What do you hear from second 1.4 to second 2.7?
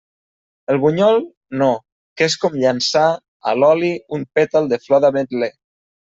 no, que és com